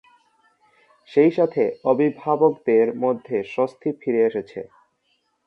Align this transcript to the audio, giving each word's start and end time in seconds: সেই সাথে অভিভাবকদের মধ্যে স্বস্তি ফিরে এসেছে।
সেই 1.09 1.31
সাথে 1.31 1.63
অভিভাবকদের 1.83 2.87
মধ্যে 2.95 3.37
স্বস্তি 3.45 3.89
ফিরে 4.01 4.21
এসেছে। 4.25 4.59